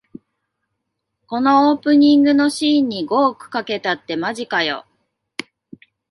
[1.27, 4.87] このオープニングのシーンに五億かけたってマジかよ